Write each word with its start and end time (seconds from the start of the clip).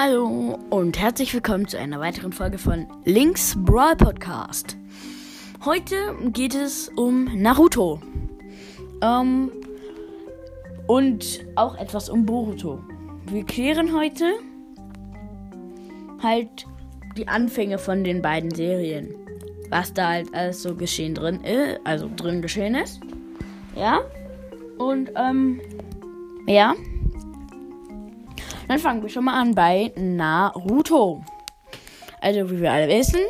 Hallo 0.00 0.56
und 0.70 0.96
herzlich 0.96 1.34
willkommen 1.34 1.66
zu 1.66 1.76
einer 1.76 1.98
weiteren 1.98 2.32
Folge 2.32 2.56
von 2.56 2.86
Links 3.04 3.56
Brawl 3.58 3.96
Podcast. 3.96 4.76
Heute 5.64 5.96
geht 6.32 6.54
es 6.54 6.88
um 6.94 7.24
Naruto. 7.34 8.00
Ähm, 9.02 9.50
und 10.86 11.44
auch 11.56 11.76
etwas 11.78 12.10
um 12.10 12.24
Boruto. 12.24 12.78
Wir 13.26 13.44
klären 13.44 13.92
heute 13.92 14.34
halt 16.22 16.64
die 17.16 17.26
Anfänge 17.26 17.78
von 17.78 18.04
den 18.04 18.22
beiden 18.22 18.52
Serien. 18.52 19.12
Was 19.68 19.92
da 19.94 20.10
halt 20.10 20.32
alles 20.32 20.62
so 20.62 20.76
geschehen 20.76 21.16
drin 21.16 21.42
ist, 21.42 21.80
also 21.82 22.08
drin 22.14 22.40
geschehen 22.40 22.76
ist. 22.76 23.00
Ja. 23.74 24.02
Und 24.78 25.10
ähm, 25.16 25.60
ja. 26.46 26.76
Dann 28.68 28.78
fangen 28.78 29.02
wir 29.02 29.08
schon 29.08 29.24
mal 29.24 29.40
an 29.40 29.54
bei 29.54 29.92
Naruto. 29.96 31.24
Also, 32.20 32.50
wie 32.50 32.60
wir 32.60 32.72
alle 32.72 32.88
wissen, 32.88 33.20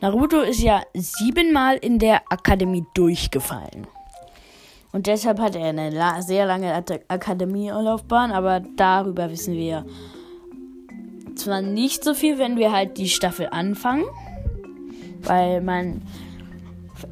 Naruto 0.00 0.40
ist 0.40 0.62
ja 0.62 0.82
siebenmal 0.94 1.76
in 1.76 1.98
der 1.98 2.22
Akademie 2.30 2.86
durchgefallen. 2.94 3.86
Und 4.92 5.06
deshalb 5.06 5.38
hat 5.38 5.54
er 5.54 5.66
eine 5.66 5.90
la 5.90 6.22
sehr 6.22 6.46
lange 6.46 6.72
Akademielaufbahn, 7.08 8.32
aber 8.32 8.60
darüber 8.76 9.30
wissen 9.30 9.54
wir 9.54 9.84
zwar 11.36 11.60
nicht 11.60 12.02
so 12.02 12.14
viel, 12.14 12.38
wenn 12.38 12.56
wir 12.56 12.72
halt 12.72 12.96
die 12.98 13.08
Staffel 13.08 13.48
anfangen, 13.50 14.04
weil 15.22 15.60
man 15.60 16.02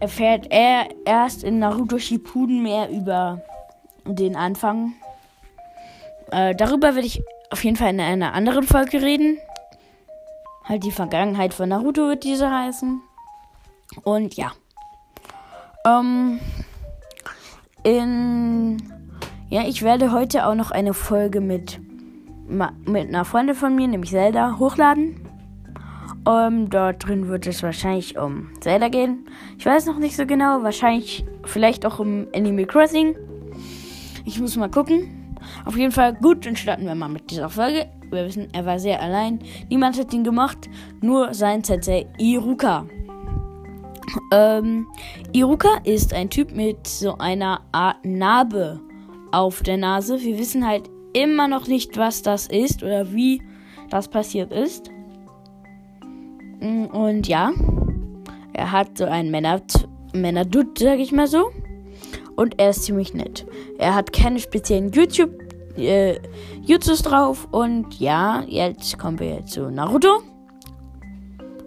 erfährt 0.00 0.46
er 0.50 0.88
erst 1.04 1.44
in 1.44 1.58
Naruto 1.58 1.98
Shippuden 1.98 2.62
mehr 2.62 2.90
über 2.90 3.42
den 4.04 4.34
Anfang. 4.34 4.94
Äh, 6.30 6.54
darüber 6.54 6.94
werde 6.94 7.06
ich 7.06 7.22
auf 7.50 7.64
jeden 7.64 7.76
Fall 7.76 7.90
in 7.90 8.00
einer 8.00 8.34
anderen 8.34 8.64
Folge 8.64 9.02
reden. 9.02 9.38
Halt 10.64 10.84
die 10.84 10.90
Vergangenheit 10.90 11.54
von 11.54 11.70
Naruto 11.70 12.08
wird 12.08 12.24
diese 12.24 12.50
heißen. 12.50 13.00
Und 14.04 14.34
ja. 14.34 14.52
Ähm, 15.86 16.40
in. 17.84 18.82
Ja, 19.50 19.62
ich 19.66 19.82
werde 19.82 20.12
heute 20.12 20.46
auch 20.46 20.54
noch 20.54 20.70
eine 20.70 20.92
Folge 20.92 21.40
mit, 21.40 21.80
mit 22.48 23.08
einer 23.08 23.24
Freundin 23.24 23.56
von 23.56 23.74
mir, 23.74 23.88
nämlich 23.88 24.10
Zelda, 24.10 24.58
hochladen. 24.58 25.26
Ähm, 26.28 26.68
dort 26.68 27.06
drin 27.06 27.28
wird 27.28 27.46
es 27.46 27.62
wahrscheinlich 27.62 28.18
um 28.18 28.50
Zelda 28.60 28.88
gehen. 28.88 29.26
Ich 29.56 29.64
weiß 29.64 29.86
noch 29.86 29.98
nicht 29.98 30.16
so 30.16 30.26
genau. 30.26 30.62
Wahrscheinlich, 30.62 31.24
vielleicht 31.44 31.86
auch 31.86 31.98
um 31.98 32.26
Animal 32.34 32.66
Crossing. 32.66 33.16
Ich 34.26 34.38
muss 34.38 34.56
mal 34.56 34.70
gucken. 34.70 35.17
Auf 35.68 35.76
jeden 35.76 35.92
Fall 35.92 36.14
gut, 36.14 36.46
dann 36.46 36.56
starten 36.56 36.86
wir 36.86 36.94
mal 36.94 37.10
mit 37.10 37.30
dieser 37.30 37.50
Folge. 37.50 37.90
Wir 38.10 38.24
wissen, 38.24 38.48
er 38.54 38.64
war 38.64 38.78
sehr 38.78 39.02
allein. 39.02 39.38
Niemand 39.68 39.98
hat 39.98 40.14
ihn 40.14 40.24
gemacht, 40.24 40.70
nur 41.02 41.34
sein 41.34 41.62
Sensei 41.62 42.06
Iruka. 42.16 42.86
Ähm, 44.32 44.86
Iruka 45.34 45.68
ist 45.84 46.14
ein 46.14 46.30
Typ 46.30 46.52
mit 46.52 46.86
so 46.86 47.18
einer 47.18 47.60
Art 47.72 48.02
Narbe 48.02 48.80
auf 49.30 49.62
der 49.62 49.76
Nase. 49.76 50.18
Wir 50.22 50.38
wissen 50.38 50.66
halt 50.66 50.88
immer 51.12 51.48
noch 51.48 51.66
nicht, 51.66 51.98
was 51.98 52.22
das 52.22 52.46
ist 52.46 52.82
oder 52.82 53.12
wie 53.12 53.42
das 53.90 54.08
passiert 54.08 54.50
ist. 54.54 54.90
Und 56.60 57.28
ja, 57.28 57.52
er 58.54 58.72
hat 58.72 58.96
so 58.96 59.04
einen 59.04 59.30
Männer 59.30 59.60
Männerdutt, 60.14 60.78
sag 60.78 60.98
ich 60.98 61.12
mal 61.12 61.26
so. 61.26 61.50
Und 62.36 62.58
er 62.58 62.70
ist 62.70 62.84
ziemlich 62.84 63.12
nett. 63.12 63.46
Er 63.76 63.94
hat 63.94 64.14
keine 64.14 64.38
speziellen 64.38 64.92
YouTube 64.92 65.47
äh, 65.78 66.20
Jutsus 66.62 67.02
drauf. 67.02 67.48
Und 67.50 67.98
ja, 67.98 68.42
jetzt 68.46 68.98
kommen 68.98 69.18
wir 69.18 69.44
zu 69.46 69.70
Naruto. 69.70 70.22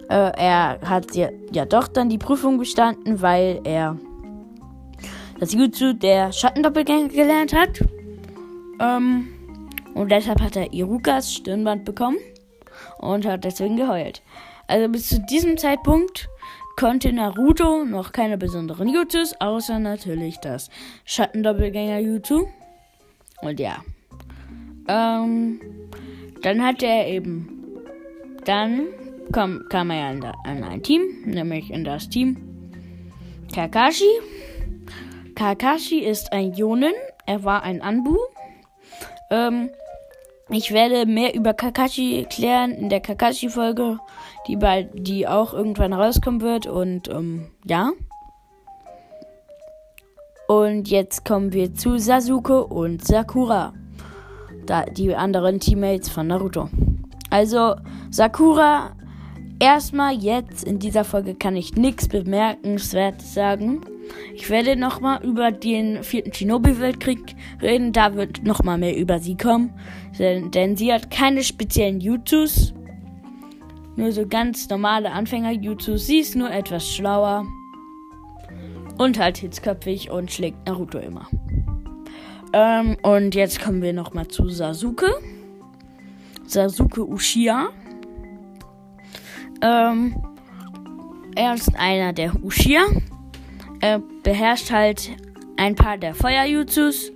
Äh, 0.08 0.32
er 0.36 0.78
hat 0.84 1.14
ja, 1.14 1.30
ja 1.52 1.64
doch 1.64 1.88
dann 1.88 2.08
die 2.08 2.18
Prüfung 2.18 2.58
bestanden, 2.58 3.22
weil 3.22 3.60
er 3.64 3.96
das 5.40 5.52
Jutsu 5.52 5.92
der 5.92 6.32
Schattendoppelgänger 6.32 7.08
gelernt 7.08 7.52
hat. 7.52 7.80
Ähm, 8.80 9.28
und 9.94 10.10
deshalb 10.10 10.40
hat 10.40 10.56
er 10.56 10.72
Irukas 10.72 11.32
Stirnband 11.32 11.84
bekommen 11.84 12.18
und 12.98 13.26
hat 13.26 13.44
deswegen 13.44 13.76
geheult. 13.76 14.22
Also 14.66 14.88
bis 14.88 15.08
zu 15.08 15.20
diesem 15.20 15.58
Zeitpunkt 15.58 16.28
konnte 16.78 17.12
Naruto 17.12 17.84
noch 17.84 18.12
keine 18.12 18.38
besonderen 18.38 18.88
Jutsus, 18.88 19.34
außer 19.40 19.78
natürlich 19.78 20.38
das 20.38 20.70
Schattendoppelgänger 21.04 21.98
Jutsu. 21.98 22.46
Und 23.42 23.60
ja. 23.60 23.82
Ähm, 24.88 25.60
dann 26.42 26.64
hat 26.64 26.82
er 26.82 27.06
eben. 27.08 27.48
Dann 28.44 28.88
kam, 29.32 29.64
kam 29.68 29.90
er 29.90 30.10
in, 30.10 30.24
in 30.44 30.64
ein 30.64 30.82
Team, 30.82 31.02
nämlich 31.24 31.70
in 31.70 31.84
das 31.84 32.08
Team 32.08 32.36
Kakashi. 33.54 34.10
Kakashi 35.34 36.00
ist 36.00 36.32
ein 36.32 36.52
Jonin. 36.52 36.92
Er 37.26 37.44
war 37.44 37.62
ein 37.62 37.80
Anbu. 37.80 38.16
Ähm, 39.30 39.70
ich 40.48 40.72
werde 40.72 41.06
mehr 41.06 41.34
über 41.34 41.54
Kakashi 41.54 42.26
klären 42.28 42.72
in 42.72 42.88
der 42.88 43.00
Kakashi-Folge, 43.00 43.98
die 44.48 44.58
die 44.94 45.28
auch 45.28 45.54
irgendwann 45.54 45.92
rauskommen 45.92 46.40
wird. 46.40 46.66
Und 46.66 47.08
ähm, 47.08 47.50
ja. 47.64 47.92
Und 50.48 50.88
jetzt 50.88 51.24
kommen 51.24 51.52
wir 51.52 51.74
zu 51.74 51.98
Sasuke 51.98 52.64
und 52.66 53.06
Sakura 53.06 53.72
die 54.96 55.14
anderen 55.14 55.60
Teammates 55.60 56.08
von 56.08 56.26
Naruto. 56.26 56.68
Also, 57.30 57.76
Sakura, 58.10 58.96
erstmal 59.58 60.14
jetzt 60.14 60.64
in 60.64 60.78
dieser 60.78 61.04
Folge 61.04 61.34
kann 61.34 61.56
ich 61.56 61.76
nichts 61.76 62.08
Bemerkenswertes 62.08 63.32
sagen. 63.32 63.80
Ich 64.34 64.50
werde 64.50 64.76
nochmal 64.76 65.24
über 65.24 65.50
den 65.50 66.02
vierten 66.02 66.32
Shinobi-Weltkrieg 66.32 67.34
reden. 67.60 67.92
Da 67.92 68.14
wird 68.14 68.44
nochmal 68.44 68.78
mehr 68.78 68.96
über 68.96 69.18
sie 69.18 69.36
kommen. 69.36 69.72
Denn, 70.18 70.50
denn 70.50 70.76
sie 70.76 70.92
hat 70.92 71.10
keine 71.10 71.42
speziellen 71.42 72.00
Jutsus. 72.00 72.74
Nur 73.96 74.12
so 74.12 74.26
ganz 74.26 74.68
normale 74.68 75.12
Anfänger-Jutsus. 75.12 76.06
Sie 76.06 76.18
ist 76.18 76.34
nur 76.34 76.50
etwas 76.50 76.88
schlauer. 76.88 77.46
Und 78.98 79.18
halt 79.18 79.38
hitzköpfig 79.38 80.10
und 80.10 80.30
schlägt 80.30 80.66
Naruto 80.66 80.98
immer. 80.98 81.28
Ähm, 82.52 82.96
und 83.02 83.34
jetzt 83.34 83.60
kommen 83.60 83.82
wir 83.82 83.92
nochmal 83.92 84.28
zu 84.28 84.48
Sasuke. 84.48 85.08
Sasuke 86.46 87.06
Uchiha. 87.06 87.68
Ähm, 89.62 90.22
er 91.34 91.54
ist 91.54 91.74
einer 91.76 92.12
der 92.12 92.34
Uchiha. 92.42 92.82
Er 93.80 94.02
beherrscht 94.22 94.70
halt 94.70 95.10
ein 95.56 95.74
paar 95.74 95.96
der 95.96 96.14
Feuerjutsus. 96.14 97.10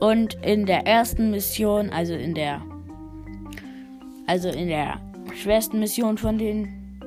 Und 0.00 0.34
in 0.42 0.64
der 0.64 0.86
ersten 0.86 1.30
Mission, 1.30 1.90
also 1.90 2.14
in 2.14 2.34
der, 2.34 2.62
also 4.26 4.48
in 4.48 4.68
der 4.68 4.98
schwersten 5.34 5.78
Mission 5.78 6.16
von 6.16 6.38
denen, 6.38 7.00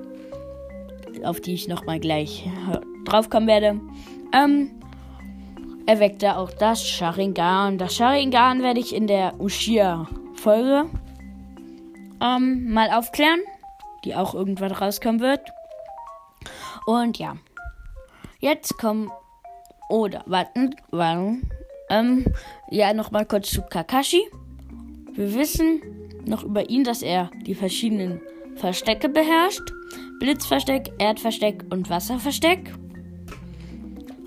auf 1.23 1.41
die 1.41 1.53
ich 1.53 1.67
nochmal 1.67 1.99
gleich 1.99 2.47
draufkommen 3.05 3.47
werde, 3.47 3.79
ähm, 4.31 4.69
erweckte 5.85 6.37
auch 6.37 6.51
das 6.51 6.87
Sharingan. 6.87 7.77
Das 7.77 7.95
Sharingan 7.95 8.61
werde 8.61 8.79
ich 8.79 8.95
in 8.95 9.07
der 9.07 9.39
Ushia-Folge 9.39 10.85
ähm, 12.21 12.71
mal 12.71 12.89
aufklären, 12.91 13.41
die 14.05 14.15
auch 14.15 14.33
irgendwann 14.33 14.71
rauskommen 14.71 15.21
wird. 15.21 15.41
Und 16.85 17.17
ja, 17.17 17.37
jetzt 18.39 18.77
kommen 18.77 19.11
oder 19.89 20.23
warten, 20.25 20.75
warten. 20.91 21.49
Ähm, 21.89 22.25
ja, 22.69 22.93
nochmal 22.93 23.25
kurz 23.25 23.51
zu 23.51 23.61
Kakashi. 23.61 24.23
Wir 25.11 25.33
wissen 25.35 25.81
noch 26.25 26.43
über 26.43 26.69
ihn, 26.69 26.83
dass 26.83 27.01
er 27.01 27.29
die 27.45 27.55
verschiedenen 27.55 28.21
Verstecke 28.55 29.09
beherrscht. 29.09 29.73
Blitzversteck, 30.19 30.93
Erdversteck 30.99 31.65
und 31.69 31.89
Wasserversteck. 31.89 32.73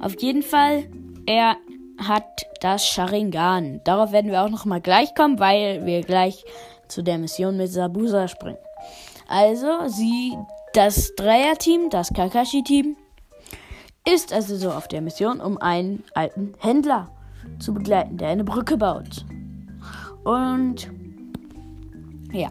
Auf 0.00 0.20
jeden 0.20 0.42
Fall 0.42 0.88
er 1.26 1.56
hat 1.98 2.46
das 2.60 2.86
Sharingan. 2.86 3.80
Darauf 3.84 4.12
werden 4.12 4.30
wir 4.30 4.42
auch 4.42 4.50
noch 4.50 4.64
mal 4.64 4.80
gleich 4.80 5.14
kommen, 5.14 5.38
weil 5.38 5.84
wir 5.84 6.02
gleich 6.02 6.44
zu 6.88 7.02
der 7.02 7.18
Mission 7.18 7.56
mit 7.56 7.70
Sabusa 7.70 8.28
springen. 8.28 8.58
Also, 9.28 9.88
sie, 9.88 10.36
das 10.72 11.14
Dreier-Team, 11.16 11.90
das 11.90 12.10
Kakashi-Team, 12.12 12.96
ist 14.08 14.32
also 14.32 14.56
so 14.56 14.70
auf 14.70 14.86
der 14.86 15.00
Mission, 15.00 15.40
um 15.40 15.58
einen 15.58 16.04
alten 16.14 16.52
Händler 16.60 17.08
zu 17.58 17.74
begleiten, 17.74 18.18
der 18.18 18.28
eine 18.28 18.44
Brücke 18.44 18.76
baut. 18.76 19.24
Und 20.24 20.90
ja, 22.32 22.50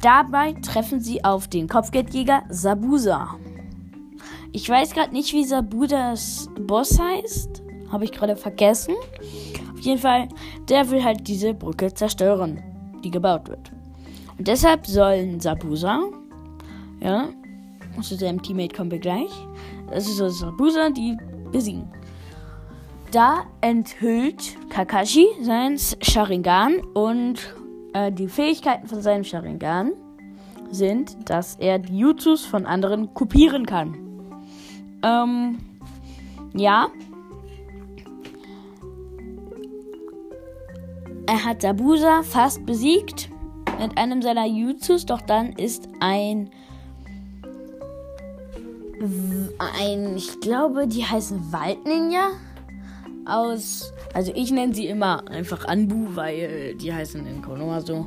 dabei 0.00 0.54
treffen 0.54 1.00
sie 1.00 1.24
auf 1.24 1.46
den 1.46 1.68
Kopfgeldjäger 1.68 2.42
Sabusa. 2.48 3.36
Ich 4.52 4.68
weiß 4.68 4.92
gerade 4.92 5.12
nicht, 5.12 5.32
wie 5.32 5.44
Sabusas 5.44 6.48
Boss 6.58 6.98
heißt. 6.98 7.61
Habe 7.92 8.04
ich 8.04 8.12
gerade 8.12 8.34
vergessen. 8.34 8.94
Auf 9.72 9.80
jeden 9.80 10.00
Fall, 10.00 10.28
der 10.68 10.90
will 10.90 11.04
halt 11.04 11.28
diese 11.28 11.54
Brücke 11.54 11.92
zerstören, 11.94 12.62
die 13.04 13.10
gebaut 13.10 13.48
wird. 13.48 13.70
Und 14.38 14.48
deshalb 14.48 14.86
sollen 14.86 15.38
Sabusa, 15.38 16.00
ja, 17.00 17.28
zu 18.00 18.16
seinem 18.16 18.42
Teammate 18.42 18.74
kommen 18.74 18.90
wir 18.90 18.98
gleich, 18.98 19.30
das 19.90 20.08
ist 20.08 20.16
so 20.16 20.28
Sabusa, 20.28 20.90
die 20.90 21.16
besiegen. 21.52 21.88
Da 23.12 23.44
enthüllt 23.60 24.56
Kakashi 24.70 25.26
sein 25.42 25.76
Sharingan 26.00 26.80
und 26.94 27.54
äh, 27.92 28.10
die 28.10 28.26
Fähigkeiten 28.26 28.88
von 28.88 29.02
seinem 29.02 29.22
Sharingan 29.22 29.92
sind, 30.70 31.28
dass 31.28 31.56
er 31.56 31.78
die 31.78 31.98
Jutsus 31.98 32.44
von 32.46 32.64
anderen 32.64 33.12
kopieren 33.12 33.66
kann. 33.66 33.94
Ähm, 35.02 35.58
ja. 36.54 36.88
Er 41.26 41.44
hat 41.44 41.62
Sabusa 41.62 42.22
fast 42.22 42.66
besiegt 42.66 43.30
mit 43.78 43.96
einem 43.96 44.22
seiner 44.22 44.46
Jutsus, 44.46 45.06
doch 45.06 45.20
dann 45.20 45.52
ist 45.52 45.88
ein 46.00 46.50
ein, 49.80 50.16
ich 50.16 50.40
glaube, 50.40 50.86
die 50.86 51.04
heißen 51.04 51.52
Waldninja 51.52 52.30
aus, 53.26 53.92
also 54.14 54.32
ich 54.34 54.50
nenne 54.50 54.74
sie 54.74 54.86
immer 54.86 55.28
einfach 55.28 55.66
Anbu, 55.66 56.14
weil 56.14 56.74
die 56.76 56.92
heißen 56.92 57.26
in 57.26 57.42
Konoha 57.42 57.80
so. 57.80 58.06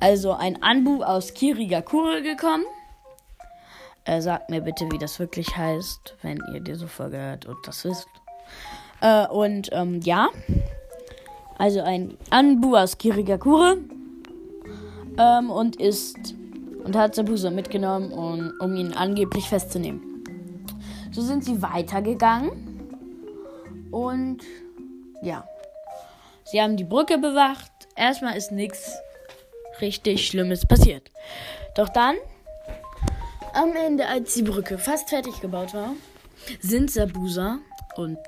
Also 0.00 0.32
ein 0.32 0.62
Anbu 0.62 1.02
aus 1.02 1.32
Kirigakure 1.32 2.22
gekommen. 2.22 2.64
Äh, 4.04 4.20
sagt 4.20 4.50
mir 4.50 4.60
bitte, 4.60 4.86
wie 4.90 4.98
das 4.98 5.18
wirklich 5.18 5.56
heißt, 5.56 6.16
wenn 6.22 6.38
ihr 6.52 6.60
diese 6.60 6.86
Folge 6.86 7.16
hört 7.16 7.46
und 7.46 7.56
das 7.66 7.84
wisst. 7.84 8.08
Äh, 9.00 9.26
und 9.28 9.70
ähm, 9.72 10.00
ja. 10.02 10.28
Also 11.58 11.80
ein 11.80 12.16
Anbu 12.30 12.76
aus 12.76 12.98
Kirigakure. 12.98 13.78
Ähm, 15.18 15.50
und 15.50 15.76
ist. 15.76 16.34
Und 16.84 16.94
hat 16.94 17.16
Sabusa 17.16 17.50
mitgenommen, 17.50 18.12
um, 18.12 18.52
um 18.60 18.76
ihn 18.76 18.92
angeblich 18.92 19.48
festzunehmen. 19.48 20.22
So 21.10 21.20
sind 21.20 21.44
sie 21.44 21.60
weitergegangen. 21.60 22.50
Und 23.90 24.38
ja. 25.22 25.44
Sie 26.44 26.62
haben 26.62 26.76
die 26.76 26.84
Brücke 26.84 27.18
bewacht. 27.18 27.72
Erstmal 27.96 28.36
ist 28.36 28.52
nichts 28.52 28.92
richtig 29.80 30.28
Schlimmes 30.28 30.64
passiert. 30.64 31.10
Doch 31.74 31.88
dann, 31.88 32.14
am 33.52 33.74
Ende, 33.74 34.06
als 34.06 34.34
die 34.34 34.42
Brücke 34.42 34.78
fast 34.78 35.08
fertig 35.08 35.40
gebaut 35.40 35.74
war, 35.74 35.92
sind 36.60 36.90
Sabusa 36.90 37.58
und 37.96 38.18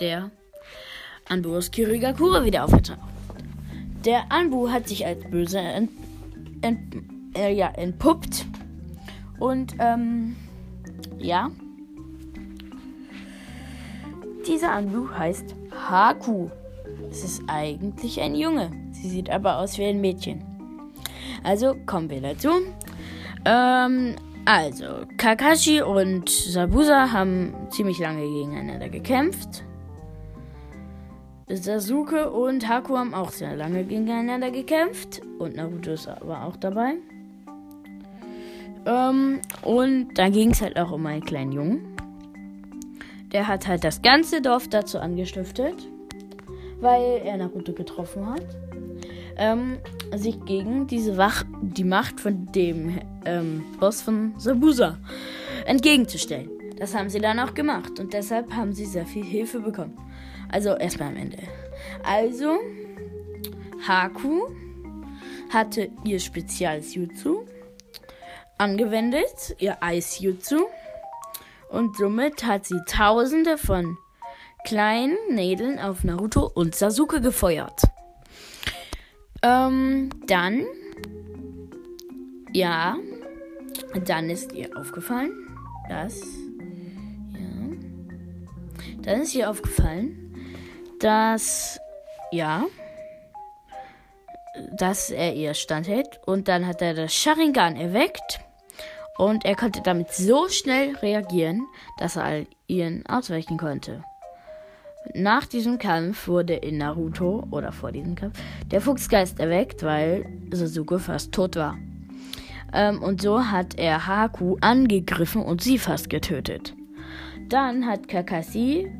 der 0.00 0.30
Anbu 1.28 1.56
aus 1.56 1.70
Kirigakure 1.70 2.44
wieder 2.44 2.64
aufgetaucht. 2.64 2.98
Der 4.04 4.30
Anbu 4.30 4.70
hat 4.70 4.88
sich 4.88 5.04
als 5.04 5.22
böse 5.30 5.58
ent, 5.58 5.90
ent, 6.62 6.78
äh, 7.36 7.52
ja, 7.52 7.68
entpuppt. 7.68 8.46
Und, 9.38 9.74
ähm, 9.78 10.36
ja. 11.18 11.50
Dieser 14.46 14.72
Anbu 14.72 15.08
heißt 15.10 15.54
Haku. 15.88 16.48
Es 17.10 17.24
ist 17.24 17.42
eigentlich 17.46 18.20
ein 18.20 18.34
Junge. 18.34 18.70
Sie 18.92 19.08
sieht 19.08 19.30
aber 19.30 19.58
aus 19.58 19.78
wie 19.78 19.84
ein 19.84 20.00
Mädchen. 20.00 20.42
Also 21.44 21.74
kommen 21.86 22.10
wir 22.10 22.20
dazu. 22.20 22.50
Ähm, 23.44 24.16
also, 24.44 24.86
Kakashi 25.16 25.82
und 25.82 26.30
Sabusa 26.30 27.12
haben 27.12 27.54
ziemlich 27.70 27.98
lange 27.98 28.22
gegeneinander 28.22 28.88
gekämpft. 28.88 29.64
Sasuke 31.50 32.30
und 32.30 32.68
Haku 32.68 32.96
haben 32.96 33.14
auch 33.14 33.30
sehr 33.30 33.56
lange 33.56 33.84
gegeneinander 33.84 34.50
gekämpft. 34.50 35.22
Und 35.38 35.56
Naruto 35.56 35.94
aber 36.20 36.44
auch 36.44 36.56
dabei. 36.56 36.94
Ähm, 38.86 39.40
und 39.62 40.14
da 40.14 40.28
ging 40.28 40.50
es 40.50 40.60
halt 40.60 40.78
auch 40.78 40.92
um 40.92 41.06
einen 41.06 41.24
kleinen 41.24 41.52
Jungen. 41.52 41.96
Der 43.32 43.46
hat 43.46 43.66
halt 43.66 43.84
das 43.84 44.02
ganze 44.02 44.40
Dorf 44.40 44.68
dazu 44.68 44.98
angestiftet, 44.98 45.86
weil 46.80 47.22
er 47.24 47.36
Naruto 47.36 47.72
getroffen 47.72 48.26
hat 48.26 48.46
ähm, 49.38 49.78
sich 50.14 50.44
gegen 50.44 50.86
diese 50.86 51.16
Wach 51.16 51.44
die 51.62 51.84
Macht 51.84 52.20
von 52.20 52.46
dem 52.52 52.98
ähm, 53.24 53.64
Boss 53.80 54.02
von 54.02 54.34
Sabusa 54.36 54.98
entgegenzustellen. 55.64 56.50
Das 56.76 56.94
haben 56.94 57.08
sie 57.08 57.20
dann 57.20 57.38
auch 57.38 57.54
gemacht 57.54 57.98
und 57.98 58.12
deshalb 58.12 58.52
haben 58.52 58.72
sie 58.72 58.84
sehr 58.84 59.06
viel 59.06 59.24
Hilfe 59.24 59.60
bekommen. 59.60 59.96
Also 60.50 60.76
erstmal 60.76 61.08
am 61.08 61.16
Ende. 61.16 61.38
Also, 62.02 62.58
Haku 63.86 64.48
hatte 65.50 65.90
ihr 66.04 66.20
spezielles 66.20 66.94
Jutsu 66.94 67.44
angewendet, 68.58 69.56
ihr 69.58 69.82
Eis-Jutsu. 69.82 70.66
Und 71.70 71.96
somit 71.96 72.44
hat 72.44 72.66
sie 72.66 72.80
tausende 72.86 73.58
von 73.58 73.96
kleinen 74.64 75.16
Nägeln 75.30 75.78
auf 75.78 76.04
Naruto 76.04 76.50
und 76.54 76.74
Sasuke 76.74 77.20
gefeuert. 77.20 77.82
Ähm, 79.42 80.10
dann. 80.26 80.66
Ja. 82.52 82.96
Dann 84.04 84.28
ist 84.28 84.52
ihr 84.52 84.76
aufgefallen, 84.76 85.32
dass. 85.88 86.20
Ja. 87.32 87.76
Dann 89.02 89.22
ist 89.22 89.34
ihr 89.34 89.48
aufgefallen, 89.48 90.27
dass. 91.02 91.80
Ja. 92.30 92.64
Dass 94.76 95.10
er 95.10 95.34
ihr 95.34 95.54
standhält. 95.54 96.20
Und 96.26 96.48
dann 96.48 96.66
hat 96.66 96.82
er 96.82 96.94
das 96.94 97.14
Sharingan 97.14 97.76
erweckt. 97.76 98.40
Und 99.16 99.44
er 99.44 99.56
konnte 99.56 99.80
damit 99.82 100.12
so 100.12 100.48
schnell 100.48 100.96
reagieren, 100.96 101.66
dass 101.98 102.16
er 102.16 102.46
ihren 102.68 103.04
ausweichen 103.06 103.58
konnte. 103.58 104.04
Nach 105.14 105.46
diesem 105.46 105.78
Kampf 105.78 106.28
wurde 106.28 106.54
in 106.54 106.78
Naruto, 106.78 107.46
oder 107.50 107.72
vor 107.72 107.92
diesem 107.92 108.14
Kampf, 108.14 108.38
der 108.70 108.80
Fuchsgeist 108.80 109.40
erweckt, 109.40 109.82
weil 109.82 110.26
Sasuke 110.50 110.98
fast 110.98 111.32
tot 111.32 111.56
war. 111.56 111.76
Ähm, 112.72 113.02
und 113.02 113.22
so 113.22 113.42
hat 113.42 113.78
er 113.78 114.06
Haku 114.06 114.56
angegriffen 114.60 115.42
und 115.42 115.62
sie 115.62 115.78
fast 115.78 116.10
getötet. 116.10 116.74
Dann 117.48 117.86
hat 117.86 118.08
Kakashi 118.08 118.90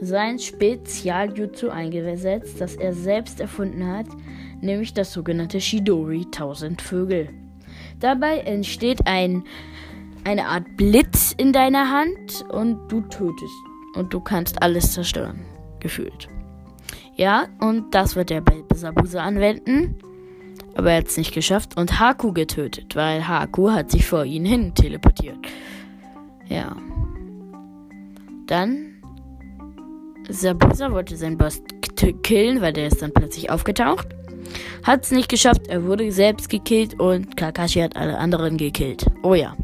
sein 0.00 0.38
Spezialjutsu 0.38 1.68
eingesetzt, 1.68 2.60
das 2.60 2.76
er 2.76 2.92
selbst 2.92 3.40
erfunden 3.40 3.86
hat, 3.86 4.06
nämlich 4.60 4.94
das 4.94 5.12
sogenannte 5.12 5.60
Shidori 5.60 6.22
1000 6.26 6.82
Vögel. 6.82 7.28
Dabei 8.00 8.38
entsteht 8.38 9.06
ein, 9.06 9.44
eine 10.24 10.46
Art 10.46 10.76
Blitz 10.76 11.34
in 11.36 11.52
deiner 11.52 11.90
Hand 11.90 12.44
und 12.50 12.88
du 12.90 13.00
tötest 13.02 13.64
und 13.94 14.12
du 14.12 14.20
kannst 14.20 14.62
alles 14.62 14.92
zerstören 14.92 15.40
gefühlt. 15.80 16.28
Ja, 17.16 17.46
und 17.60 17.94
das 17.94 18.16
wird 18.16 18.30
er 18.30 18.40
bei 18.40 18.64
Sabusa 18.74 19.22
anwenden. 19.22 19.98
Aber 20.74 20.90
er 20.90 20.98
hat 20.98 21.06
es 21.06 21.16
nicht 21.16 21.32
geschafft 21.32 21.76
und 21.76 22.00
Haku 22.00 22.32
getötet, 22.32 22.96
weil 22.96 23.28
Haku 23.28 23.70
hat 23.70 23.92
sich 23.92 24.06
vor 24.06 24.24
ihn 24.24 24.44
hin 24.44 24.74
teleportiert. 24.74 25.38
Ja. 26.48 26.74
Dann 28.46 28.93
Sabusa 30.28 30.92
wollte 30.92 31.16
seinen 31.16 31.38
Boss 31.38 31.62
killen, 32.22 32.60
weil 32.60 32.72
der 32.72 32.88
ist 32.88 33.02
dann 33.02 33.12
plötzlich 33.12 33.50
aufgetaucht. 33.50 34.08
Hat 34.82 35.04
es 35.04 35.10
nicht 35.10 35.28
geschafft, 35.28 35.68
er 35.68 35.84
wurde 35.84 36.10
selbst 36.12 36.48
gekillt 36.48 36.98
und 37.00 37.36
Kakashi 37.36 37.80
hat 37.80 37.96
alle 37.96 38.18
anderen 38.18 38.56
gekillt. 38.56 39.06
Oh 39.22 39.34
ja. 39.34 39.56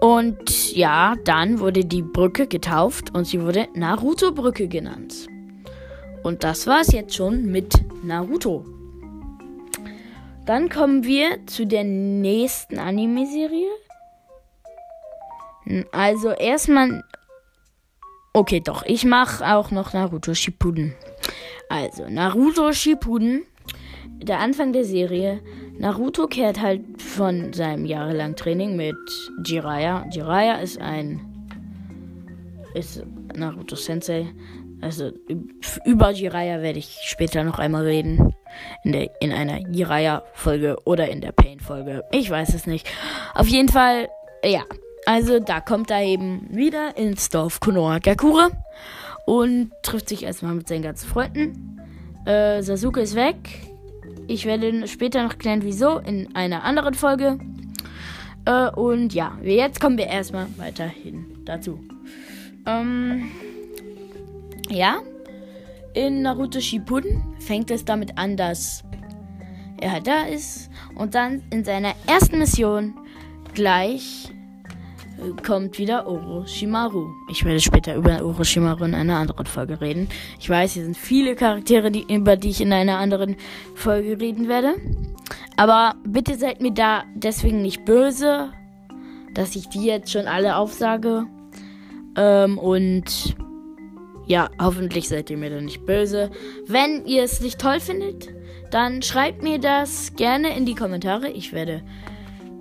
Und 0.00 0.74
ja, 0.74 1.14
dann 1.24 1.60
wurde 1.60 1.84
die 1.84 2.02
Brücke 2.02 2.46
getauft 2.46 3.14
und 3.14 3.26
sie 3.26 3.40
wurde 3.40 3.68
Naruto-Brücke 3.74 4.68
genannt. 4.68 5.26
Und 6.22 6.44
das 6.44 6.66
war 6.66 6.80
es 6.80 6.92
jetzt 6.92 7.14
schon 7.14 7.46
mit 7.46 7.72
Naruto. 8.02 8.64
Dann 10.44 10.68
kommen 10.68 11.04
wir 11.04 11.44
zu 11.46 11.66
der 11.66 11.84
nächsten 11.84 12.78
Anime-Serie. 12.78 13.68
Also 15.92 16.30
erstmal. 16.30 17.02
Okay, 18.36 18.60
doch, 18.60 18.82
ich 18.84 19.06
mache 19.06 19.50
auch 19.56 19.70
noch 19.70 19.94
Naruto 19.94 20.34
Shippuden. 20.34 20.94
Also, 21.70 22.06
Naruto 22.06 22.70
Shippuden, 22.74 23.46
der 24.22 24.40
Anfang 24.40 24.74
der 24.74 24.84
Serie, 24.84 25.40
Naruto 25.78 26.26
kehrt 26.26 26.60
halt 26.60 26.82
von 27.00 27.54
seinem 27.54 27.86
jahrelangen 27.86 28.36
Training 28.36 28.76
mit 28.76 28.94
Jiraiya. 29.42 30.04
Jiraiya 30.12 30.56
ist 30.56 30.78
ein 30.78 31.48
ist 32.74 33.02
Naruto 33.34 33.74
Sensei. 33.74 34.26
Also 34.82 35.12
über 35.86 36.10
Jiraiya 36.10 36.60
werde 36.60 36.78
ich 36.78 36.98
später 37.04 37.42
noch 37.42 37.58
einmal 37.58 37.84
reden. 37.84 38.34
In, 38.84 38.92
der, 38.92 39.10
in 39.22 39.32
einer 39.32 39.66
Jiraiya-Folge 39.70 40.76
oder 40.84 41.08
in 41.08 41.22
der 41.22 41.32
Pain-Folge. 41.32 42.04
Ich 42.12 42.28
weiß 42.28 42.52
es 42.52 42.66
nicht. 42.66 42.86
Auf 43.34 43.48
jeden 43.48 43.70
Fall, 43.70 44.10
ja. 44.44 44.62
Also 45.06 45.38
da 45.38 45.60
kommt 45.60 45.92
er 45.92 46.02
eben 46.02 46.48
wieder 46.50 46.96
ins 46.96 47.30
Dorf 47.30 47.60
Konoha 47.60 48.00
Gakure 48.00 48.50
und 49.24 49.70
trifft 49.82 50.08
sich 50.08 50.24
erstmal 50.24 50.54
mit 50.54 50.66
seinen 50.66 50.82
ganzen 50.82 51.08
Freunden. 51.08 51.80
Äh, 52.26 52.60
Sasuke 52.60 53.00
ist 53.00 53.14
weg. 53.14 53.36
Ich 54.26 54.46
werde 54.46 54.88
später 54.88 55.22
noch 55.22 55.38
klären, 55.38 55.62
wieso, 55.62 55.98
in 55.98 56.34
einer 56.34 56.64
anderen 56.64 56.94
Folge. 56.94 57.38
Äh, 58.46 58.68
und 58.70 59.14
ja, 59.14 59.38
jetzt 59.44 59.80
kommen 59.80 59.96
wir 59.96 60.08
erstmal 60.08 60.48
weiterhin 60.56 61.38
dazu. 61.44 61.78
Ähm, 62.66 63.30
ja, 64.68 64.96
in 65.94 66.22
Naruto 66.22 66.60
Shippuden 66.60 67.22
fängt 67.38 67.70
es 67.70 67.84
damit 67.84 68.18
an, 68.18 68.36
dass 68.36 68.82
er 69.80 69.92
halt 69.92 70.08
da 70.08 70.24
ist 70.24 70.68
und 70.96 71.14
dann 71.14 71.44
in 71.50 71.64
seiner 71.64 71.94
ersten 72.08 72.38
Mission 72.38 72.94
gleich 73.54 74.32
kommt 75.44 75.78
wieder 75.78 76.06
Orochimaru. 76.06 77.08
Ich 77.30 77.44
werde 77.44 77.60
später 77.60 77.94
über 77.96 78.24
Orochimaru 78.24 78.84
in 78.84 78.94
einer 78.94 79.16
anderen 79.16 79.46
Folge 79.46 79.80
reden. 79.80 80.08
Ich 80.38 80.48
weiß, 80.48 80.74
hier 80.74 80.84
sind 80.84 80.96
viele 80.96 81.34
Charaktere, 81.34 81.90
die, 81.90 82.12
über 82.12 82.36
die 82.36 82.50
ich 82.50 82.60
in 82.60 82.72
einer 82.72 82.98
anderen 82.98 83.36
Folge 83.74 84.20
reden 84.20 84.48
werde. 84.48 84.74
Aber 85.56 85.94
bitte 86.04 86.36
seid 86.36 86.60
mir 86.60 86.72
da 86.72 87.04
deswegen 87.14 87.62
nicht 87.62 87.84
böse, 87.84 88.50
dass 89.32 89.56
ich 89.56 89.68
die 89.68 89.84
jetzt 89.84 90.12
schon 90.12 90.26
alle 90.26 90.56
aufsage. 90.56 91.26
Ähm, 92.16 92.58
und 92.58 93.36
ja, 94.26 94.50
hoffentlich 94.60 95.08
seid 95.08 95.30
ihr 95.30 95.36
mir 95.36 95.50
da 95.50 95.60
nicht 95.60 95.86
böse. 95.86 96.30
Wenn 96.66 97.06
ihr 97.06 97.22
es 97.22 97.40
nicht 97.40 97.60
toll 97.60 97.80
findet, 97.80 98.28
dann 98.70 99.02
schreibt 99.02 99.42
mir 99.42 99.58
das 99.58 100.14
gerne 100.16 100.56
in 100.56 100.66
die 100.66 100.74
Kommentare. 100.74 101.30
Ich 101.30 101.52
werde 101.52 101.82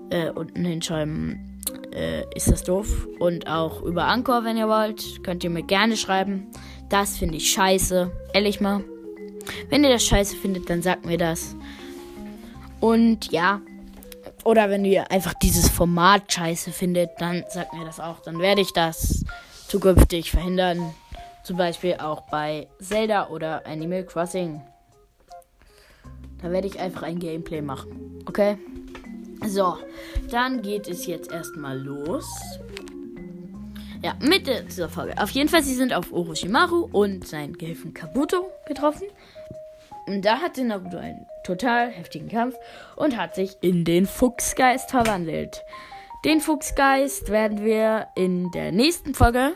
äh, 0.09 0.29
unten 0.29 0.63
hinschreiben, 0.63 1.54
äh, 1.95 2.25
ist 2.35 2.51
das 2.51 2.63
doof. 2.63 3.07
Und 3.19 3.47
auch 3.47 3.81
über 3.81 4.05
Anchor, 4.05 4.43
wenn 4.43 4.57
ihr 4.57 4.67
wollt, 4.67 5.23
könnt 5.23 5.43
ihr 5.43 5.49
mir 5.49 5.63
gerne 5.63 5.97
schreiben. 5.97 6.47
Das 6.89 7.17
finde 7.17 7.37
ich 7.37 7.49
scheiße. 7.51 8.11
Ehrlich 8.33 8.61
mal. 8.61 8.83
Wenn 9.69 9.83
ihr 9.83 9.89
das 9.89 10.03
scheiße 10.03 10.35
findet, 10.35 10.69
dann 10.69 10.81
sagt 10.81 11.05
mir 11.05 11.17
das. 11.17 11.55
Und 12.79 13.31
ja. 13.31 13.61
Oder 14.43 14.69
wenn 14.69 14.85
ihr 14.85 15.09
einfach 15.09 15.33
dieses 15.33 15.69
Format 15.69 16.31
scheiße 16.31 16.71
findet, 16.71 17.09
dann 17.19 17.43
sagt 17.49 17.73
mir 17.73 17.85
das 17.85 17.99
auch. 17.99 18.19
Dann 18.19 18.39
werde 18.39 18.61
ich 18.61 18.73
das 18.73 19.25
zukünftig 19.67 20.29
verhindern. 20.29 20.93
Zum 21.43 21.57
Beispiel 21.57 21.95
auch 21.95 22.21
bei 22.29 22.67
Zelda 22.79 23.29
oder 23.29 23.65
Animal 23.65 24.03
Crossing. 24.03 24.61
Da 26.41 26.51
werde 26.51 26.67
ich 26.67 26.79
einfach 26.79 27.03
ein 27.03 27.17
Gameplay 27.17 27.61
machen. 27.61 28.19
Okay? 28.27 28.57
So, 29.47 29.77
dann 30.31 30.61
geht 30.61 30.87
es 30.87 31.05
jetzt 31.05 31.31
erstmal 31.31 31.77
los. 31.77 32.25
Ja, 34.01 34.13
mit 34.19 34.47
dieser 34.47 34.89
Folge. 34.89 35.21
Auf 35.21 35.31
jeden 35.31 35.49
Fall, 35.49 35.63
sie 35.63 35.73
sind 35.73 35.93
auf 35.93 36.11
Orochimaru 36.11 36.89
und 36.91 37.27
seinen 37.27 37.57
Gehilfen 37.57 37.93
Kabuto 37.93 38.51
getroffen. 38.67 39.07
Und 40.07 40.23
da 40.23 40.37
hatte 40.37 40.63
Naruto 40.63 40.97
einen 40.97 41.25
total 41.43 41.89
heftigen 41.89 42.29
Kampf 42.29 42.55
und 42.95 43.17
hat 43.17 43.33
sich 43.35 43.57
in 43.61 43.83
den 43.83 44.05
Fuchsgeist 44.05 44.91
verwandelt. 44.91 45.63
Den 46.23 46.41
Fuchsgeist 46.41 47.29
werden 47.29 47.63
wir 47.63 48.07
in 48.15 48.51
der 48.51 48.71
nächsten 48.71 49.13
Folge, 49.13 49.53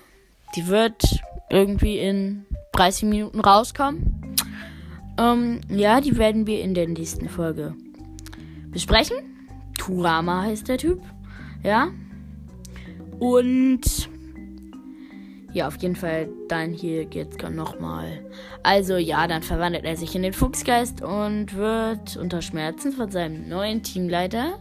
die 0.55 0.67
wird 0.67 1.03
irgendwie 1.49 1.99
in 1.99 2.45
30 2.73 3.03
Minuten 3.03 3.39
rauskommen. 3.39 4.35
Ähm, 5.19 5.61
ja, 5.69 6.01
die 6.01 6.17
werden 6.17 6.47
wir 6.47 6.61
in 6.61 6.73
der 6.73 6.87
nächsten 6.87 7.29
Folge 7.29 7.75
besprechen. 8.71 9.28
Kurama 9.89 10.43
heißt 10.43 10.67
der 10.67 10.77
Typ. 10.77 11.01
Ja. 11.63 11.87
Und 13.19 14.09
ja, 15.51 15.67
auf 15.67 15.77
jeden 15.77 15.95
Fall 15.95 16.29
dann 16.47 16.73
hier 16.73 17.05
geht's 17.05 17.37
nochmal. 17.49 18.23
Also 18.63 18.97
ja, 18.97 19.27
dann 19.27 19.41
verwandelt 19.41 19.83
er 19.83 19.97
sich 19.97 20.15
in 20.15 20.21
den 20.21 20.33
Fuchsgeist 20.33 21.01
und 21.01 21.55
wird 21.55 22.17
unter 22.17 22.41
Schmerzen 22.41 22.91
von 22.91 23.09
seinem 23.09 23.49
neuen 23.49 23.81
Teamleiter 23.81 24.59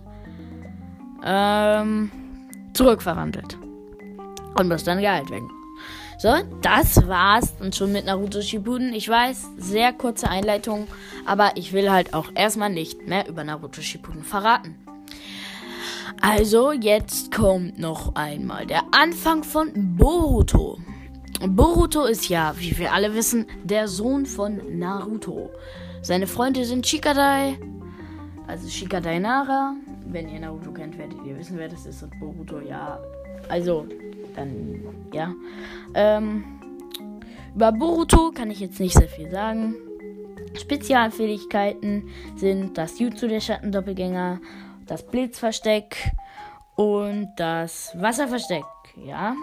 ähm, 1.24 2.10
zurückverwandelt. 2.72 3.58
Und 4.58 4.68
muss 4.68 4.84
dann 4.84 5.00
geheilt 5.00 5.30
werden. 5.30 5.50
So, 6.16 6.34
das 6.62 7.06
war's 7.06 7.54
und 7.60 7.76
schon 7.76 7.92
mit 7.92 8.06
Naruto 8.06 8.40
Shippuden. 8.40 8.92
Ich 8.92 9.08
weiß, 9.08 9.50
sehr 9.56 9.92
kurze 9.92 10.28
Einleitung, 10.28 10.88
aber 11.26 11.52
ich 11.54 11.72
will 11.72 11.92
halt 11.92 12.12
auch 12.12 12.30
erstmal 12.34 12.70
nicht 12.70 13.06
mehr 13.06 13.28
über 13.28 13.44
Naruto 13.44 13.82
Shippuden 13.82 14.24
verraten. 14.24 14.74
Also, 16.20 16.72
jetzt 16.72 17.32
kommt 17.32 17.78
noch 17.78 18.14
einmal 18.16 18.66
der 18.66 18.82
Anfang 18.90 19.44
von 19.44 19.96
Boruto. 19.96 20.78
Boruto 21.46 22.04
ist 22.04 22.28
ja, 22.28 22.54
wie 22.58 22.76
wir 22.76 22.92
alle 22.92 23.14
wissen, 23.14 23.46
der 23.62 23.86
Sohn 23.86 24.26
von 24.26 24.78
Naruto. 24.78 25.50
Seine 26.02 26.26
Freunde 26.26 26.64
sind 26.64 26.86
Shikadai, 26.86 27.58
also 28.48 28.68
Shikadai 28.68 29.20
Nara. 29.20 29.74
Wenn 30.06 30.28
ihr 30.28 30.40
Naruto 30.40 30.72
kennt, 30.72 30.98
werdet 30.98 31.18
ihr 31.24 31.38
wissen, 31.38 31.56
wer 31.56 31.68
das 31.68 31.86
ist. 31.86 32.02
Und 32.02 32.18
Boruto, 32.18 32.60
ja. 32.60 32.98
Also, 33.48 33.86
dann, 34.34 34.82
ja. 35.12 35.32
Ähm, 35.94 36.44
über 37.54 37.70
Boruto 37.72 38.32
kann 38.32 38.50
ich 38.50 38.60
jetzt 38.60 38.80
nicht 38.80 38.94
sehr 38.96 39.08
viel 39.08 39.30
sagen. 39.30 39.74
Spezialfähigkeiten 40.58 42.08
sind 42.36 42.76
das 42.76 42.98
Jutsu 42.98 43.28
der 43.28 43.40
Schattendoppelgänger 43.40 44.40
das 44.88 45.06
Blitzversteck 45.06 46.12
und 46.74 47.30
das 47.36 47.92
Wasserversteck. 47.94 48.64
Ja. 49.04 49.36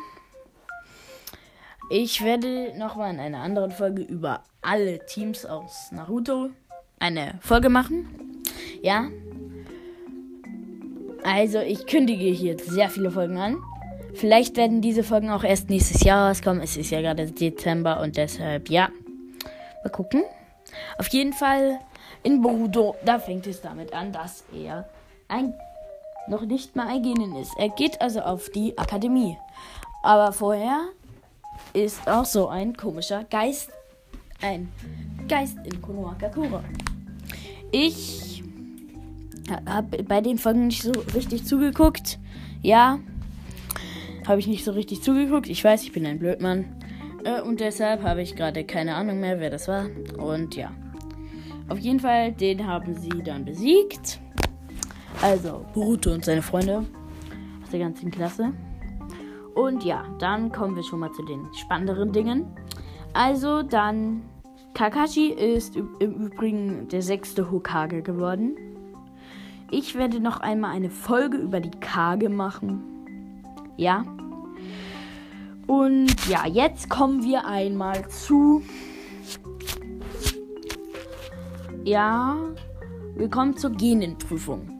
Ich 1.90 2.24
werde 2.24 2.74
nochmal 2.78 3.14
in 3.14 3.20
einer 3.20 3.40
anderen 3.40 3.72
Folge 3.72 4.02
über 4.02 4.44
alle 4.62 5.06
Teams 5.06 5.46
aus 5.46 5.92
Naruto 5.92 6.50
eine 7.00 7.36
Folge 7.42 7.70
machen. 7.70 8.44
Ja. 8.82 9.08
Also 11.24 11.60
ich 11.60 11.86
kündige 11.86 12.26
hier 12.26 12.58
sehr 12.58 12.90
viele 12.90 13.12
Folgen 13.12 13.38
an. 13.38 13.58
Vielleicht 14.16 14.58
werden 14.58 14.82
diese 14.82 15.04
Folgen 15.04 15.30
auch 15.30 15.44
erst 15.44 15.70
nächstes 15.70 16.04
Jahr 16.04 16.30
rauskommen. 16.30 16.64
Es 16.64 16.78
ist 16.78 16.90
ja 16.90 17.02
gerade 17.02 17.30
Dezember 17.30 18.00
und 18.00 18.18
deshalb 18.18 18.70
ja. 18.70 18.90
Mal 19.84 19.90
gucken. 19.92 20.24
Auf 20.98 21.08
jeden 21.10 21.34
Fall 21.34 21.80
in 22.24 22.42
Boruto, 22.42 22.96
da 23.06 23.20
fängt 23.20 23.46
es 23.46 23.62
damit 23.62 23.94
an, 23.94 24.12
dass 24.12 24.46
er 24.52 24.90
ein, 25.28 25.54
noch 26.28 26.46
nicht 26.46 26.76
mal 26.76 26.88
eingehen 26.88 27.36
ist. 27.36 27.54
Er 27.58 27.70
geht 27.70 28.02
also 28.02 28.22
auf 28.22 28.50
die 28.50 28.78
Akademie. 28.78 29.38
Aber 30.04 30.32
vorher 30.32 30.90
ist 31.74 32.08
auch 32.08 32.26
so 32.26 32.48
ein 32.48 32.76
komischer 32.76 33.24
Geist. 33.24 33.70
Ein 34.42 34.72
Geist 35.28 35.58
in 35.64 35.82
Konohagakure. 35.82 36.64
Ich 37.72 38.44
habe 39.68 40.04
bei 40.04 40.22
den 40.22 40.38
Folgen 40.38 40.68
nicht 40.68 40.84
so 40.84 40.92
richtig 41.14 41.46
zugeguckt. 41.46 42.20
Ja, 42.62 43.00
habe 44.28 44.40
ich 44.40 44.48
nicht 44.48 44.64
so 44.64 44.72
richtig 44.72 45.04
zugeguckt. 45.04 45.48
Ich 45.48 45.64
weiß, 45.64 45.84
ich 45.84 45.92
bin 45.92 46.06
ein 46.06 46.20
Blödmann. 46.20 46.66
Äh, 47.24 47.42
und 47.42 47.60
deshalb 47.60 48.04
habe 48.04 48.22
ich 48.22 48.36
gerade 48.36 48.64
keine 48.64 48.96
Ahnung 48.96 49.20
mehr, 49.20 49.40
wer 49.40 49.50
das 49.50 49.68
war. 49.68 49.88
Und 50.18 50.56
ja. 50.56 50.72
Auf 51.68 51.80
jeden 51.80 52.00
Fall, 52.00 52.32
den 52.32 52.68
haben 52.68 52.96
sie 52.96 53.24
dann 53.24 53.46
besiegt. 53.46 54.20
Also 55.22 55.66
Boruto 55.74 56.12
und 56.12 56.26
seine 56.26 56.42
Freunde 56.42 56.86
aus 57.64 57.70
der 57.72 57.80
ganzen 57.80 58.12
Klasse. 58.12 58.54
Und 59.56 59.84
ja, 59.84 60.06
dann 60.20 60.52
kommen 60.52 60.76
wir 60.76 60.84
schon 60.84 61.00
mal 61.00 61.12
zu 61.14 61.24
den 61.24 61.48
spannenderen 61.54 62.12
Dingen. 62.12 62.46
Also 63.14 63.64
dann 63.64 64.22
Kakashi 64.74 65.30
ist 65.30 65.78
im 65.78 65.94
Übrigen 66.00 66.90
der 66.90 67.02
sechste 67.02 67.50
Hokage 67.50 68.02
geworden. 68.02 68.58
Ich 69.72 69.96
werde 69.96 70.20
noch 70.20 70.42
einmal 70.42 70.76
eine 70.76 70.90
Folge 70.90 71.38
über 71.38 71.62
die 71.62 71.72
Kage 71.80 72.30
machen. 72.30 72.84
Ja. 73.78 74.06
Und 75.66 76.28
ja, 76.28 76.46
jetzt 76.46 76.90
kommen 76.90 77.24
wir 77.24 77.48
einmal 77.48 78.08
zu. 78.10 78.62
Ja, 81.86 82.36
wir 83.16 83.30
kommen 83.30 83.56
zur 83.56 83.72
Genenprüfung. 83.72 84.75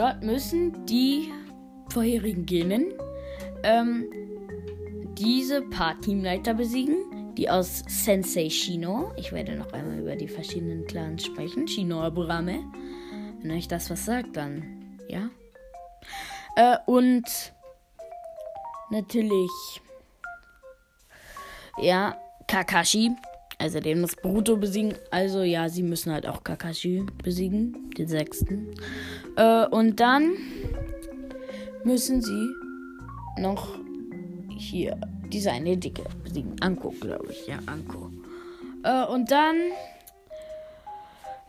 Dort 0.00 0.22
müssen 0.22 0.86
die 0.86 1.30
vorherigen 1.90 2.46
Genen 2.46 2.94
ähm, 3.62 4.10
diese 5.18 5.60
paar 5.60 6.00
Teamleiter 6.00 6.54
besiegen, 6.54 7.34
die 7.34 7.50
aus 7.50 7.84
Sensei 7.86 8.48
Shino. 8.48 9.12
Ich 9.18 9.30
werde 9.30 9.56
noch 9.56 9.70
einmal 9.74 9.98
über 9.98 10.16
die 10.16 10.26
verschiedenen 10.26 10.86
Clans 10.86 11.26
sprechen. 11.26 11.68
Shino 11.68 12.00
Aburame. 12.00 12.64
Wenn 13.42 13.50
euch 13.50 13.68
das 13.68 13.90
was 13.90 14.06
sagt, 14.06 14.38
dann 14.38 14.98
ja. 15.06 15.28
Äh, 16.56 16.78
und 16.86 17.52
natürlich 18.88 19.50
ja 21.76 22.16
Kakashi. 22.46 23.14
Also 23.60 23.78
den 23.78 24.00
muss 24.00 24.16
Boruto 24.16 24.56
besiegen. 24.56 24.94
Also 25.10 25.42
ja, 25.42 25.68
sie 25.68 25.82
müssen 25.82 26.12
halt 26.12 26.26
auch 26.26 26.42
Kakashi 26.42 27.04
besiegen, 27.22 27.90
den 27.90 28.08
sechsten. 28.08 28.74
Äh, 29.36 29.66
und 29.66 30.00
dann 30.00 30.32
müssen 31.84 32.22
sie 32.22 32.48
noch 33.38 33.78
hier 34.48 34.98
diese 35.30 35.52
eine 35.52 35.76
Dicke 35.76 36.04
besiegen. 36.24 36.56
Anko, 36.60 36.94
glaube 37.00 37.28
ich. 37.30 37.46
Ja, 37.46 37.58
Anko. 37.66 38.10
Äh, 38.82 39.04
und 39.12 39.30
dann 39.30 39.56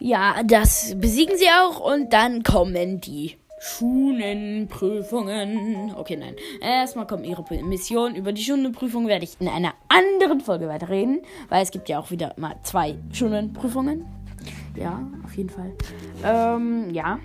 ja, 0.04 0.42
das 0.44 0.96
besiegen 0.98 1.38
sie 1.38 1.46
auch 1.46 1.80
und 1.80 2.12
dann 2.12 2.42
kommen 2.42 3.00
die 3.02 3.38
Schunenprüfungen. 3.64 5.94
Okay, 5.96 6.18
nein. 6.18 6.34
Erstmal 6.62 7.06
kommt 7.06 7.28
ihre 7.28 7.46
Mission. 7.64 8.16
Über 8.16 8.32
die 8.32 8.42
Schunenprüfung 8.42 9.08
werde 9.08 9.24
ich 9.24 9.40
in 9.40 9.48
einer 9.48 9.76
anderen 9.88 10.42
Folge 10.42 10.68
weiterreden, 10.68 11.20
weil 11.48 11.62
es 11.62 11.70
gibt 11.70 11.88
ja 11.88 12.00
auch 12.00 12.10
wieder 12.10 12.34
mal 12.38 12.56
zwei 12.64 12.98
Schunenprüfungen. 13.14 14.08
Ja, 14.76 15.08
auf 15.24 15.38
jeden 15.38 15.52
Fall. 15.52 15.74
Ähm, 16.24 16.90
ja. 16.92 17.20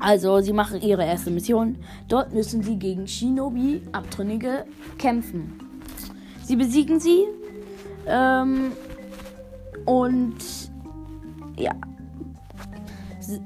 Also, 0.00 0.40
sie 0.40 0.52
machen 0.52 0.82
ihre 0.82 1.04
erste 1.04 1.30
Mission. 1.30 1.76
Dort 2.08 2.34
müssen 2.34 2.64
sie 2.64 2.76
gegen 2.76 3.06
Shinobi-Abtrünnige 3.06 4.64
kämpfen. 4.98 5.60
Sie 6.42 6.56
besiegen 6.56 6.98
sie. 6.98 7.22
Ähm, 8.08 8.72
und 9.84 10.34
ja, 11.56 11.70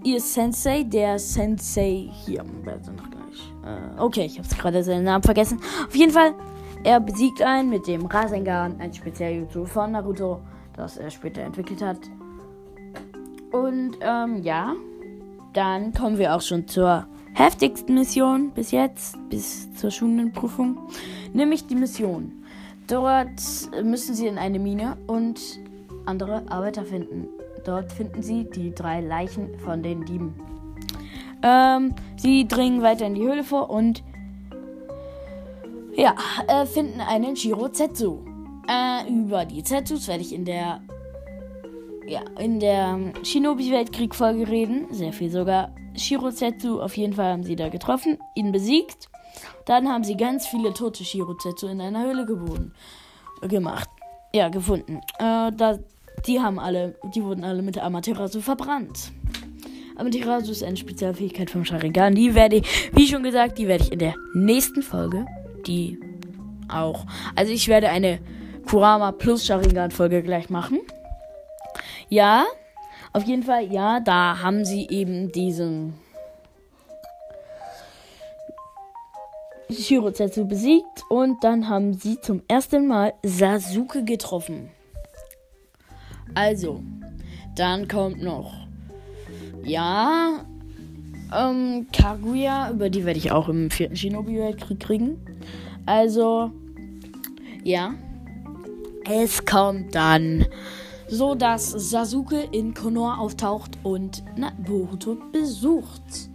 ihr 0.05 0.21
Sensei, 0.21 0.83
der 0.83 1.19
Sensei 1.19 2.09
hier, 2.25 2.45
warte 2.65 2.93
noch 2.93 3.11
gleich. 3.11 3.53
Äh, 3.65 4.01
okay, 4.01 4.27
ich 4.27 4.39
habe 4.39 4.49
gerade 4.49 4.83
seinen 4.83 5.05
Namen 5.05 5.23
vergessen. 5.23 5.61
Auf 5.87 5.95
jeden 5.95 6.13
Fall, 6.13 6.35
er 6.85 7.01
besiegt 7.01 7.43
einen 7.43 7.71
mit 7.71 7.87
dem 7.87 8.07
Rasengan, 8.07 8.81
ein 8.81 8.93
Spezialjutsu 8.93 9.65
von 9.65 9.93
Naruto, 9.93 10.41
das 10.77 10.97
er 10.97 11.11
später 11.11 11.43
entwickelt 11.43 11.83
hat. 11.83 11.99
Und 13.53 13.97
ähm, 14.01 14.43
ja, 14.43 14.75
dann 15.53 15.93
kommen 15.93 16.19
wir 16.19 16.35
auch 16.35 16.41
schon 16.41 16.69
zur 16.69 17.07
heftigsten 17.35 17.95
Mission 17.95 18.51
bis 18.51 18.71
jetzt, 18.71 19.17
bis 19.29 19.73
zur 19.75 19.91
Schulenprüfung, 19.91 20.79
nämlich 21.33 21.67
die 21.67 21.75
Mission. 21.75 22.33
Dort 22.87 23.41
müssen 23.85 24.15
sie 24.15 24.27
in 24.27 24.39
eine 24.39 24.59
Mine 24.59 24.97
und 25.07 25.41
andere 26.07 26.43
Arbeiter 26.49 26.85
finden. 26.85 27.29
Dort 27.65 27.93
finden 27.93 28.23
sie 28.23 28.45
die 28.45 28.75
drei 28.75 29.01
Leichen 29.01 29.59
von 29.59 29.83
den 29.83 30.05
Dieben. 30.05 30.35
Ähm, 31.43 31.95
sie 32.17 32.47
dringen 32.47 32.83
weiter 32.83 33.07
in 33.07 33.15
die 33.15 33.23
Höhle 33.23 33.45
vor 33.45 33.71
und 33.71 34.03
ja, 35.95 36.15
äh, 36.49 36.67
finden 36.67 37.01
einen 37.01 37.37
Shiro 37.37 37.69
Zetsu. 37.69 38.25
Äh, 38.69 39.11
über 39.11 39.45
die 39.45 39.63
Zetsus 39.63 40.09
werde 40.09 40.23
ich 40.23 40.35
in 40.35 40.45
der 40.45 40.81
ja, 42.07 42.23
in 42.39 42.59
der 42.59 42.99
Shinobi-Weltkrieg-Folge 43.23 44.49
reden. 44.49 44.87
Sehr 44.91 45.13
viel 45.13 45.31
sogar. 45.31 45.73
Shiro 45.97 46.31
Zetsu, 46.31 46.81
auf 46.81 46.97
jeden 46.97 47.13
Fall 47.13 47.33
haben 47.33 47.45
sie 47.45 47.57
da 47.57 47.69
getroffen, 47.69 48.19
ihn 48.35 48.51
besiegt. 48.51 49.09
Dann 49.65 49.89
haben 49.89 50.03
sie 50.03 50.17
ganz 50.17 50.47
viele 50.47 50.75
tote 50.75 51.05
Shiro 51.05 51.35
Zetsu 51.35 51.69
in 51.69 51.81
einer 51.81 52.03
Höhle 52.03 52.27
geboren, 52.27 52.75
gemacht. 53.43 53.89
Ja, 54.33 54.49
gefunden. 54.49 55.01
Äh, 55.19 55.53
da 55.53 55.79
die 56.27 56.41
haben 56.41 56.59
alle, 56.59 56.95
die 57.15 57.23
wurden 57.23 57.45
alle 57.45 57.63
mit 57.63 57.77
der 57.77 57.85
Amaterasu 57.85 58.41
verbrannt. 58.41 59.13
Amaterasu 59.97 60.53
ist 60.53 60.63
eine 60.63 60.77
Spezialfähigkeit 60.77 61.51
vom 61.51 61.65
Sharingan. 61.65 62.15
Die 62.15 62.35
werde 62.35 62.57
ich, 62.57 62.91
wie 62.95 63.07
schon 63.07 63.23
gesagt, 63.23 63.59
die 63.59 63.69
werde 63.69 63.85
ich 63.85 63.93
in 63.93 63.99
der 63.99 64.15
nächsten 64.35 64.83
Folge, 64.83 65.27
die 65.67 65.99
auch, 66.69 67.05
also 67.37 67.53
ich 67.53 67.69
werde 67.69 67.91
eine 67.91 68.21
Kurama 68.69 69.13
plus 69.13 69.45
Sharingan 69.45 69.91
Folge 69.91 70.23
gleich 70.23 70.49
machen. 70.49 70.81
Ja, 72.09 72.45
auf 73.13 73.25
jeden 73.25 73.43
Fall, 73.43 73.73
ja, 73.73 74.01
da 74.01 74.41
haben 74.43 74.65
sie 74.65 74.87
eben 74.89 75.33
diesen 75.33 75.95
Shirozetsu 79.71 80.47
besiegt 80.47 81.05
und 81.09 81.43
dann 81.45 81.69
haben 81.69 81.95
sie 81.95 82.21
zum 82.21 82.43
ersten 82.49 82.87
Mal 82.87 83.13
Sasuke 83.23 84.05
getroffen. 84.05 84.71
Also, 86.35 86.83
dann 87.57 87.89
kommt 87.89 88.23
noch. 88.23 88.53
Ja. 89.65 90.45
Ähm, 91.37 91.87
Kaguya, 91.93 92.71
über 92.71 92.91
die 92.91 93.05
werde 93.05 93.19
ich 93.19 93.31
auch 93.31 93.49
im 93.49 93.71
vierten 93.71 93.97
Shinobi-Weltkrieg 93.97 94.81
kriegen. 94.81 95.19
Also, 95.87 96.51
ja. 97.65 97.95
Es 99.05 99.45
kommt 99.45 99.95
dann 99.95 100.45
so, 101.09 101.35
dass 101.35 101.71
Sasuke 101.71 102.49
in 102.53 102.75
Konoha 102.75 103.19
auftaucht 103.19 103.77
und 103.83 104.23
Boruto 104.65 105.17
besucht. 105.33 106.29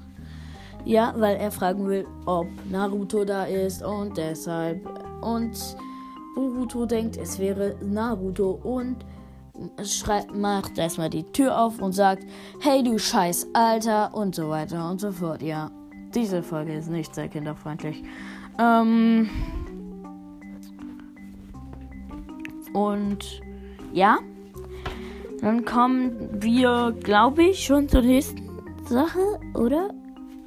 Ja, 0.84 1.14
weil 1.18 1.38
er 1.38 1.52
fragen 1.52 1.88
will, 1.88 2.06
ob 2.26 2.48
Naruto 2.70 3.24
da 3.24 3.46
ist 3.46 3.84
und 3.84 4.18
deshalb. 4.18 4.86
Und 5.22 5.58
Boruto 6.36 6.86
denkt, 6.86 7.18
es 7.18 7.40
wäre 7.40 7.76
Naruto 7.82 8.60
und 8.64 8.98
macht 10.34 10.78
erstmal 10.78 11.10
die 11.10 11.24
Tür 11.24 11.60
auf 11.60 11.82
und 11.82 11.94
sagt, 11.94 12.26
hey 12.60 12.84
du 12.84 12.98
scheiß 12.98 13.48
Alter 13.54 14.14
und 14.14 14.36
so 14.36 14.50
weiter 14.50 14.90
und 14.90 15.00
so 15.00 15.12
fort. 15.12 15.42
Ja, 15.42 15.72
diese 16.14 16.44
Folge 16.44 16.74
ist 16.74 16.90
nicht 16.90 17.14
sehr 17.16 17.28
kinderfreundlich. 17.28 18.04
Ähm 18.60 19.30
und 22.74 23.42
ja, 23.94 24.18
dann 25.42 25.64
kommen 25.64 26.42
wir, 26.42 26.94
glaube 27.04 27.44
ich, 27.44 27.66
schon 27.66 27.88
zur 27.88 28.02
nächsten 28.02 28.50
Sache, 28.88 29.40
oder? 29.54 29.90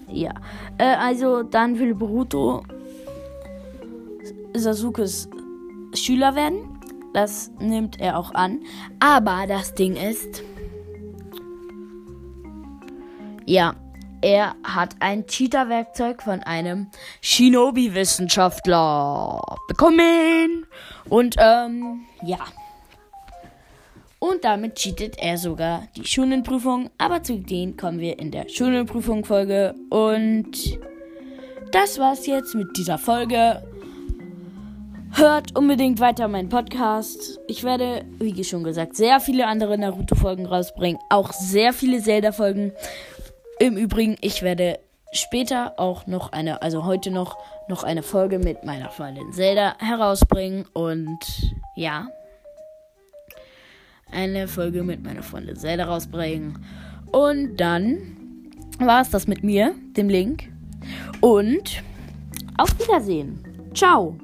Ja. 0.09 0.33
Äh, 0.79 0.97
also 0.97 1.43
dann 1.43 1.79
will 1.79 1.95
Boruto 1.95 2.63
Sasukes 4.55 5.29
Schüler 5.95 6.35
werden. 6.35 6.78
Das 7.15 7.51
nimmt 7.59 7.99
er 8.01 8.19
auch 8.19 8.35
an. 8.35 8.61
Aber 9.01 9.47
das 9.47 9.75
Ding 9.75 9.97
ist, 9.97 10.43
ja, 13.47 13.75
er 14.21 14.57
hat 14.65 14.97
ein 15.01 15.27
Cheater-Werkzeug 15.27 16.23
von 16.23 16.43
einem 16.43 16.89
Shinobi-Wissenschaftler 17.23 19.41
bekommen. 19.69 20.67
Und, 21.09 21.37
ähm, 21.39 22.01
ja. 22.23 22.41
Und 24.19 24.45
damit 24.45 24.75
cheatet 24.75 25.17
er 25.19 25.39
sogar 25.39 25.85
die 25.97 26.05
Schulenprüfung. 26.05 26.91
Aber 26.99 27.23
zu 27.23 27.39
denen 27.39 27.77
kommen 27.77 28.01
wir 28.01 28.19
in 28.19 28.33
der 28.33 28.49
Schulenprüfung-Folge. 28.49 29.77
Und 29.91 30.81
das 31.71 31.99
war's 31.99 32.27
jetzt 32.27 32.57
mit 32.57 32.77
dieser 32.77 32.99
Folge. 32.99 33.63
Hört 35.19 35.59
unbedingt 35.59 35.99
weiter 35.99 36.29
meinen 36.29 36.49
Podcast. 36.49 37.41
Ich 37.49 37.65
werde, 37.65 38.05
wie 38.21 38.45
schon 38.45 38.63
gesagt, 38.63 38.95
sehr 38.95 39.19
viele 39.19 39.49
andere 39.49 39.77
Naruto-Folgen 39.77 40.47
rausbringen. 40.47 41.01
Auch 41.11 41.33
sehr 41.33 41.73
viele 41.73 42.01
Zelda-Folgen. 42.01 42.71
Im 43.59 43.77
Übrigen, 43.77 44.17
ich 44.21 44.43
werde 44.43 44.79
später 45.11 45.75
auch 45.77 46.07
noch 46.07 46.31
eine, 46.31 46.63
also 46.63 46.85
heute 46.85 47.11
noch, 47.11 47.37
noch 47.69 47.83
eine 47.83 48.05
Folge 48.05 48.39
mit 48.39 48.63
meiner 48.63 48.91
Freundin 48.91 49.33
Zelda 49.33 49.75
herausbringen. 49.81 50.67
Und 50.73 51.19
ja, 51.75 52.07
eine 54.13 54.47
Folge 54.47 54.85
mit 54.85 55.03
meiner 55.03 55.25
Freundin 55.25 55.57
Zelda 55.57 55.87
rausbringen. 55.87 56.65
Und 57.11 57.57
dann 57.57 58.53
war 58.79 59.01
es 59.01 59.11
das 59.11 59.27
mit 59.27 59.43
mir, 59.43 59.75
dem 59.97 60.09
Link. 60.09 60.49
Und 61.21 61.83
auf 62.57 62.79
Wiedersehen. 62.79 63.43
Ciao. 63.75 64.17